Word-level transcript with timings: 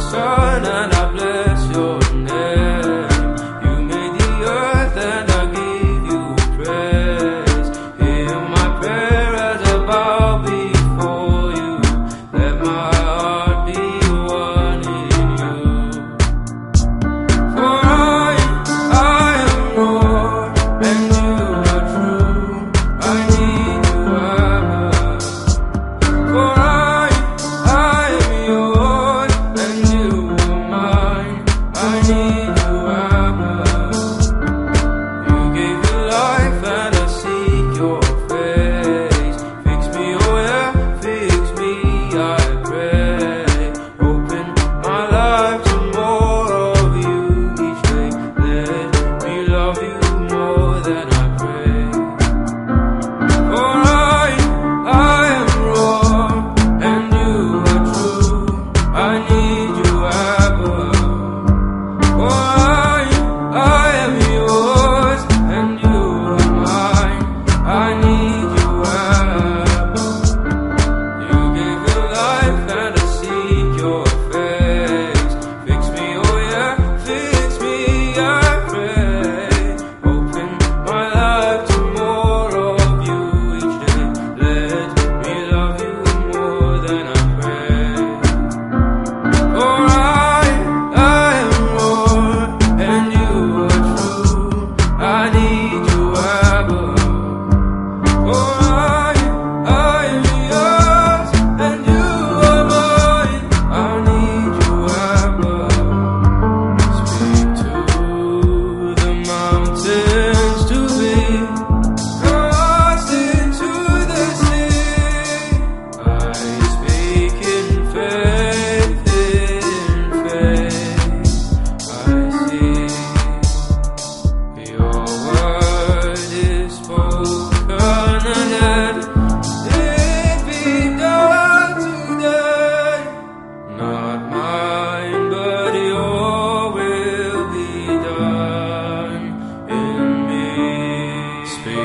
So. 0.00 0.43
you. 32.46 32.73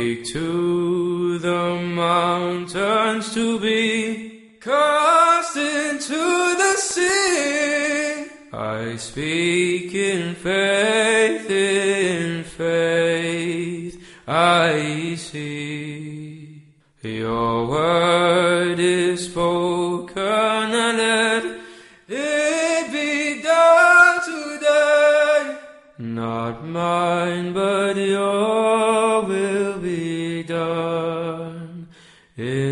To 0.00 1.38
the 1.38 1.76
mountains 1.76 3.34
to 3.34 3.60
be 3.60 4.56
cast 4.58 5.56
into 5.58 6.14
the 6.16 6.74
sea. 6.78 8.26
I 8.50 8.96
speak 8.96 9.94
in 9.94 10.34
faith, 10.36 11.50
in 11.50 12.44
faith, 12.44 14.02
I 14.26 15.16
see. 15.16 16.62
Your 17.02 17.66
word 17.66 18.78
is 18.78 19.26
spoken 19.26 20.22
and 20.22 20.96
let 20.96 21.44
it 22.08 22.90
be 22.90 23.42
done 23.42 24.20
today. 24.24 25.58
Not 25.98 26.64
mine, 26.64 27.52
but 27.52 27.96
your 27.98 28.69
in 32.36 32.69